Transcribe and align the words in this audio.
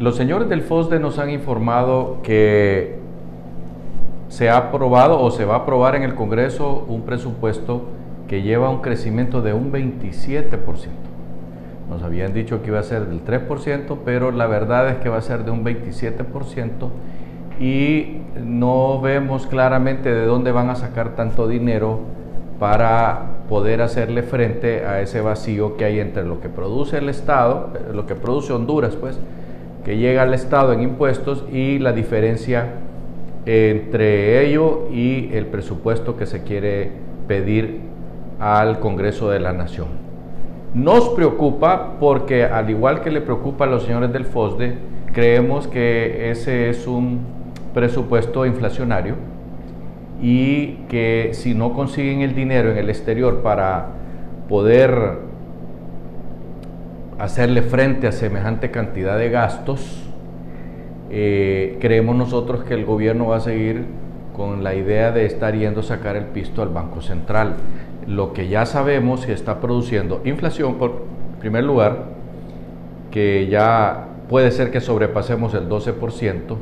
Los 0.00 0.14
señores 0.14 0.48
del 0.48 0.62
FOSDE 0.62 1.00
nos 1.00 1.18
han 1.18 1.30
informado 1.30 2.18
que 2.22 2.98
se 4.28 4.48
ha 4.48 4.56
aprobado 4.56 5.20
o 5.20 5.32
se 5.32 5.44
va 5.44 5.54
a 5.54 5.58
aprobar 5.58 5.96
en 5.96 6.04
el 6.04 6.14
Congreso 6.14 6.84
un 6.86 7.02
presupuesto 7.02 7.82
que 8.28 8.42
lleva 8.42 8.70
un 8.70 8.80
crecimiento 8.80 9.42
de 9.42 9.54
un 9.54 9.72
27%. 9.72 10.60
Nos 11.90 12.04
habían 12.04 12.32
dicho 12.32 12.62
que 12.62 12.68
iba 12.68 12.78
a 12.78 12.84
ser 12.84 13.06
del 13.06 13.24
3%, 13.24 13.98
pero 14.04 14.30
la 14.30 14.46
verdad 14.46 14.88
es 14.88 14.98
que 14.98 15.08
va 15.08 15.16
a 15.16 15.22
ser 15.22 15.44
de 15.44 15.50
un 15.50 15.64
27% 15.64 16.90
y 17.58 18.18
no 18.40 19.00
vemos 19.00 19.48
claramente 19.48 20.14
de 20.14 20.26
dónde 20.26 20.52
van 20.52 20.70
a 20.70 20.76
sacar 20.76 21.16
tanto 21.16 21.48
dinero 21.48 21.98
para 22.60 23.22
poder 23.48 23.82
hacerle 23.82 24.22
frente 24.22 24.86
a 24.86 25.00
ese 25.00 25.20
vacío 25.22 25.76
que 25.76 25.86
hay 25.86 25.98
entre 25.98 26.24
lo 26.24 26.40
que 26.40 26.48
produce 26.48 26.98
el 26.98 27.08
Estado, 27.08 27.70
lo 27.92 28.06
que 28.06 28.14
produce 28.14 28.52
Honduras, 28.52 28.94
pues, 28.94 29.18
que 29.88 29.96
llega 29.96 30.20
al 30.20 30.34
Estado 30.34 30.74
en 30.74 30.82
impuestos 30.82 31.46
y 31.50 31.78
la 31.78 31.92
diferencia 31.92 32.74
entre 33.46 34.46
ello 34.46 34.86
y 34.92 35.30
el 35.32 35.46
presupuesto 35.46 36.14
que 36.14 36.26
se 36.26 36.42
quiere 36.42 36.90
pedir 37.26 37.80
al 38.38 38.80
Congreso 38.80 39.30
de 39.30 39.40
la 39.40 39.54
Nación. 39.54 39.86
Nos 40.74 41.08
preocupa 41.08 41.94
porque 41.98 42.44
al 42.44 42.68
igual 42.68 43.00
que 43.00 43.10
le 43.10 43.22
preocupa 43.22 43.64
a 43.64 43.66
los 43.66 43.84
señores 43.84 44.12
del 44.12 44.26
FOSDE, 44.26 44.74
creemos 45.14 45.66
que 45.68 46.30
ese 46.30 46.68
es 46.68 46.86
un 46.86 47.20
presupuesto 47.72 48.44
inflacionario 48.44 49.14
y 50.20 50.80
que 50.90 51.30
si 51.32 51.54
no 51.54 51.72
consiguen 51.72 52.20
el 52.20 52.34
dinero 52.34 52.72
en 52.72 52.76
el 52.76 52.90
exterior 52.90 53.40
para 53.40 53.86
poder 54.50 55.16
hacerle 57.18 57.62
frente 57.62 58.06
a 58.06 58.12
semejante 58.12 58.70
cantidad 58.70 59.18
de 59.18 59.30
gastos, 59.30 60.02
eh, 61.10 61.78
creemos 61.80 62.16
nosotros 62.16 62.64
que 62.64 62.74
el 62.74 62.84
gobierno 62.84 63.28
va 63.28 63.36
a 63.36 63.40
seguir 63.40 63.84
con 64.36 64.62
la 64.62 64.74
idea 64.74 65.10
de 65.10 65.26
estar 65.26 65.56
yendo 65.56 65.80
a 65.80 65.82
sacar 65.82 66.16
el 66.16 66.26
pisto 66.26 66.62
al 66.62 66.68
Banco 66.68 67.00
Central. 67.00 67.56
Lo 68.06 68.32
que 68.32 68.48
ya 68.48 68.66
sabemos 68.66 69.26
que 69.26 69.32
está 69.32 69.60
produciendo 69.60 70.20
inflación, 70.24 70.74
por 70.74 71.02
primer 71.40 71.64
lugar, 71.64 72.04
que 73.10 73.48
ya 73.48 74.06
puede 74.28 74.50
ser 74.50 74.70
que 74.70 74.80
sobrepasemos 74.80 75.54
el 75.54 75.68
12%, 75.68 76.56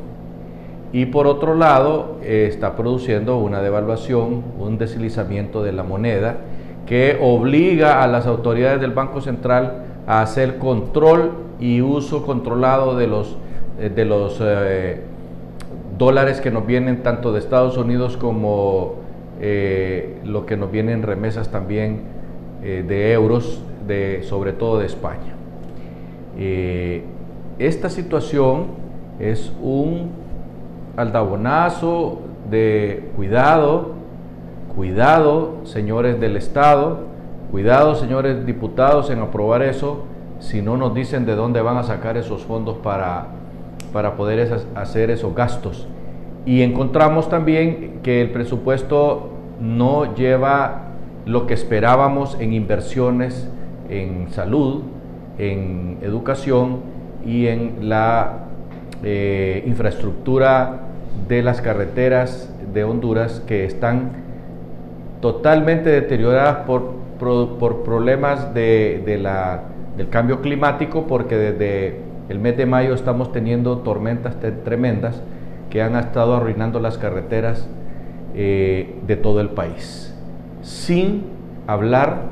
y 0.93 1.07
por 1.07 1.27
otro 1.27 1.53
lado 1.53 2.17
eh, 2.23 2.47
está 2.49 2.75
produciendo 2.75 3.37
una 3.37 3.61
devaluación, 3.61 4.43
un 4.57 4.77
deslizamiento 4.77 5.61
de 5.61 5.73
la 5.73 5.83
moneda 5.83 6.37
que 6.85 7.17
obliga 7.21 8.01
a 8.01 8.07
las 8.07 8.25
autoridades 8.25 8.79
del 8.79 8.91
Banco 8.91 9.19
Central 9.19 9.83
a 10.07 10.21
hacer 10.21 10.57
control 10.57 11.33
y 11.59 11.81
uso 11.81 12.25
controlado 12.25 12.97
de 12.97 13.07
los, 13.07 13.37
eh, 13.79 13.89
de 13.93 14.05
los 14.05 14.39
eh, 14.41 15.01
dólares 15.97 16.41
que 16.41 16.49
nos 16.49 16.65
vienen 16.65 17.03
tanto 17.03 17.31
de 17.33 17.39
Estados 17.39 17.77
Unidos 17.77 18.17
como 18.17 19.05
lo 20.23 20.47
que 20.47 20.57
nos 20.57 20.71
vienen 20.71 21.03
remesas 21.03 21.51
también 21.51 22.01
de 22.63 23.13
euros, 23.13 23.61
de, 23.87 24.23
sobre 24.23 24.51
todo 24.51 24.79
de 24.79 24.87
España. 24.87 25.35
esta 27.59 27.91
situación 27.91 28.65
es 29.19 29.53
un 29.61 30.09
aldabonazo 30.97 32.21
de 32.49 33.09
cuidado, 33.15 33.91
cuidado, 34.75 35.57
señores 35.63 36.19
del 36.19 36.37
Estado, 36.37 36.99
cuidado, 37.51 37.95
señores 37.95 38.45
diputados, 38.45 39.09
en 39.09 39.19
aprobar 39.19 39.61
eso, 39.61 40.05
si 40.39 40.61
no 40.61 40.77
nos 40.77 40.93
dicen 40.93 41.25
de 41.25 41.35
dónde 41.35 41.61
van 41.61 41.77
a 41.77 41.83
sacar 41.83 42.17
esos 42.17 42.43
fondos 42.43 42.77
para, 42.77 43.27
para 43.93 44.15
poder 44.15 44.61
hacer 44.75 45.09
esos 45.09 45.33
gastos. 45.33 45.87
Y 46.45 46.61
encontramos 46.61 47.29
también 47.29 47.99
que 48.03 48.21
el 48.21 48.31
presupuesto 48.31 49.29
no 49.59 50.15
lleva 50.15 50.83
lo 51.25 51.45
que 51.45 51.53
esperábamos 51.53 52.37
en 52.39 52.53
inversiones 52.53 53.49
en 53.89 54.29
salud, 54.31 54.83
en 55.37 55.97
educación 56.01 56.79
y 57.25 57.47
en 57.47 57.89
la 57.89 58.45
eh, 59.03 59.63
infraestructura 59.67 60.81
de 61.27 61.43
las 61.43 61.61
carreteras 61.61 62.53
de 62.73 62.83
Honduras 62.83 63.41
que 63.45 63.65
están 63.65 64.11
totalmente 65.21 65.89
deterioradas 65.89 66.65
por, 66.65 66.96
por, 67.19 67.83
problemas 67.83 68.53
de, 68.53 69.19
la, 69.21 69.63
del 69.95 70.09
cambio 70.09 70.41
climático, 70.41 71.07
porque 71.07 71.35
desde 71.35 72.01
el 72.29 72.39
mes 72.39 72.57
de 72.57 72.65
mayo 72.65 72.93
estamos 72.93 73.31
teniendo 73.31 73.79
tormentas 73.79 74.35
tremendas 74.63 75.21
que 75.69 75.81
han 75.81 75.95
estado 75.95 76.35
arruinando 76.35 76.79
las 76.79 76.97
carreteras 76.97 77.67
eh, 78.35 78.95
de 79.05 79.15
todo 79.15 79.41
el 79.41 79.49
país, 79.49 80.13
sin 80.61 81.23
hablar 81.67 82.29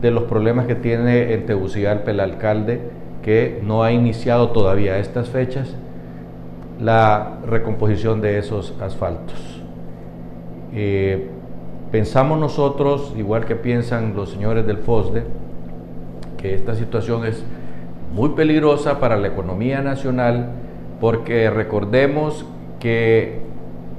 de 0.00 0.10
los 0.10 0.24
problemas 0.24 0.66
que 0.66 0.74
tiene 0.74 1.32
en 1.32 1.46
Tegucigalpa 1.46 2.10
el 2.10 2.20
alcalde, 2.20 2.80
que 3.22 3.60
no 3.64 3.82
ha 3.82 3.92
iniciado 3.92 4.50
todavía 4.50 4.98
estas 4.98 5.28
fechas 5.28 5.74
la 6.80 7.38
recomposición 7.46 8.20
de 8.20 8.38
esos 8.38 8.74
asfaltos. 8.80 9.62
Eh, 10.72 11.28
pensamos 11.90 12.38
nosotros, 12.38 13.14
igual 13.16 13.44
que 13.44 13.56
piensan 13.56 14.14
los 14.14 14.30
señores 14.30 14.66
del 14.66 14.78
FOSDE, 14.78 15.24
que 16.36 16.54
esta 16.54 16.74
situación 16.74 17.24
es 17.24 17.44
muy 18.14 18.30
peligrosa 18.30 19.00
para 19.00 19.16
la 19.16 19.28
economía 19.28 19.82
nacional 19.82 20.50
porque 21.00 21.50
recordemos 21.50 22.44
que 22.80 23.40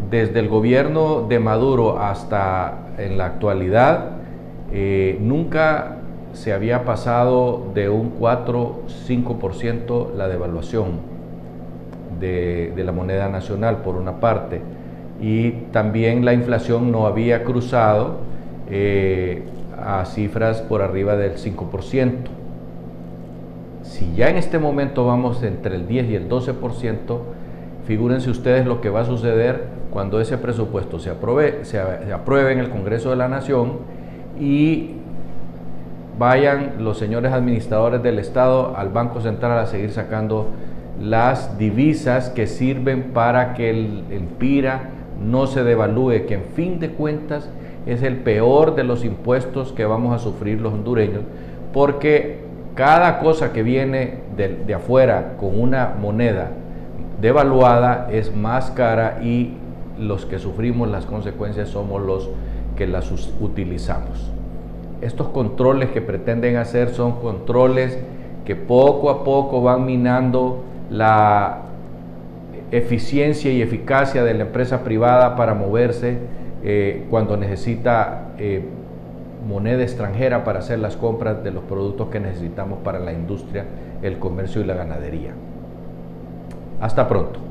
desde 0.10 0.40
el 0.40 0.50
gobierno 0.50 1.26
de 1.28 1.40
Maduro 1.40 2.00
hasta 2.00 2.88
en 2.98 3.18
la 3.18 3.26
actualidad 3.26 4.12
eh, 4.72 5.18
nunca 5.22 5.98
se 6.34 6.54
había 6.54 6.86
pasado 6.86 7.72
de 7.74 7.90
un 7.90 8.20
4-5% 8.20 10.14
la 10.14 10.28
devaluación 10.28 11.20
de, 12.20 12.74
la 12.78 12.92
moneda 12.92 13.30
nacional, 13.30 13.78
por 13.78 13.96
una 13.96 14.20
parte, 14.20 14.62
y 15.22 15.52
también 15.72 16.26
la 16.26 16.34
inflación 16.34 16.92
no 16.92 17.06
había 17.06 17.44
cruzado 17.44 18.18
eh, 18.70 19.44
a 19.82 20.06
cifras 20.06 20.62
por 20.62 20.82
arriba 20.82 21.16
del 21.16 21.34
5%. 21.38 22.12
Si 23.84 24.14
ya 24.16 24.30
en 24.30 24.38
este 24.38 24.60
momento 24.60 25.06
vamos 25.06 25.42
entre 25.44 25.76
el 25.76 25.88
10 25.88 26.10
y 26.10 26.16
el 26.16 26.30
12%, 26.30 27.20
figúrense 27.86 28.30
ustedes 28.30 28.66
lo 28.66 28.82
que 28.82 28.90
va 28.90 29.02
a 29.02 29.06
suceder 29.06 29.80
cuando 29.92 30.22
ese 30.22 30.38
presupuesto 30.38 31.00
se 31.00 31.10
apruebe, 31.10 31.66
se 31.66 31.80
apruebe 31.80 32.52
en 32.52 32.60
el 32.60 32.70
Congreso 32.70 33.10
de 33.10 33.16
la 33.16 33.28
Nación 33.28 33.80
y 34.40 34.92
vayan 36.20 36.74
los 36.80 36.98
señores 36.98 37.32
administradores 37.32 38.04
del 38.04 38.20
Estado 38.20 38.76
al 38.76 38.90
Banco 38.90 39.22
Central 39.22 39.58
a 39.58 39.66
seguir 39.66 39.92
sacando 39.92 40.48
las 41.02 41.58
divisas 41.58 42.30
que 42.30 42.46
sirven 42.46 43.12
para 43.14 43.54
que 43.54 43.70
el, 43.70 44.28
PIRA 44.38 44.90
no 45.22 45.48
se 45.48 45.64
devalúe, 45.64 46.26
que 46.28 46.36
en 46.36 46.44
fin 46.56 46.80
de 46.80 46.92
cuentas 46.92 47.50
es 47.86 48.04
el 48.04 48.18
peor 48.18 48.76
de 48.76 48.84
los 48.84 49.04
impuestos 49.04 49.72
que 49.72 49.86
vamos 49.86 50.14
a 50.16 50.20
sufrir 50.20 50.62
los 50.62 50.74
hondureños, 50.74 51.22
porque 51.74 52.40
cada 52.76 53.20
cosa 53.20 53.52
que 53.52 53.64
viene 53.64 54.20
de, 54.36 54.50
de 54.50 54.74
afuera 54.74 55.34
con 55.40 55.60
una 55.60 55.96
moneda 56.00 56.52
devaluada 57.22 58.10
es 58.12 58.36
más 58.36 58.72
cara 58.72 59.20
y 59.22 59.54
los 60.00 60.26
que 60.26 60.40
sufrimos 60.40 60.88
las 60.88 61.06
consecuencias 61.06 61.70
somos 61.70 62.02
los 62.02 62.30
que 62.78 62.88
las 62.88 63.12
utilizamos. 63.42 64.32
Estos 65.02 65.28
controles 65.30 65.90
que 65.90 66.02
pretenden 66.02 66.58
hacer 66.58 66.90
son 66.90 67.20
controles 67.20 67.98
que 68.46 68.56
poco 68.56 69.10
a 69.10 69.24
poco 69.24 69.62
van 69.62 69.86
minando 69.86 70.64
la 70.90 71.69
eficiencia 72.72 73.52
y 73.52 73.62
eficacia 73.62 74.24
de 74.24 74.34
la 74.34 74.44
empresa 74.44 74.84
privada 74.84 75.36
para 75.36 75.54
moverse 75.54 76.18
eh, 76.64 77.06
cuando 77.10 77.38
necesita 77.38 78.30
eh, 78.38 78.64
moneda 79.48 79.82
extranjera 79.84 80.44
para 80.44 80.60
hacer 80.60 80.80
las 80.80 80.98
compras 80.98 81.44
de 81.44 81.52
los 81.52 81.64
productos 81.64 82.10
que 82.10 82.20
necesitamos 82.20 82.80
para 82.84 83.00
la 83.00 83.14
industria, 83.14 83.66
el 84.02 84.20
comercio 84.20 84.62
y 84.62 84.66
la 84.66 84.76
ganadería. 84.76 85.32
Hasta 86.82 87.08
pronto. 87.08 87.49